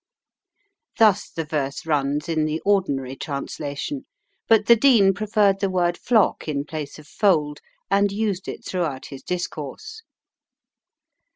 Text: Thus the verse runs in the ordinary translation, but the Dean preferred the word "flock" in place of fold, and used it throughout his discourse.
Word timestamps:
Thus 0.97 1.29
the 1.29 1.45
verse 1.45 1.85
runs 1.85 2.27
in 2.27 2.45
the 2.45 2.59
ordinary 2.65 3.15
translation, 3.15 4.07
but 4.47 4.65
the 4.65 4.75
Dean 4.75 5.13
preferred 5.13 5.59
the 5.59 5.69
word 5.69 5.95
"flock" 5.95 6.47
in 6.47 6.65
place 6.65 6.97
of 6.97 7.05
fold, 7.05 7.59
and 7.91 8.11
used 8.11 8.47
it 8.47 8.65
throughout 8.65 9.05
his 9.09 9.21
discourse. 9.21 10.01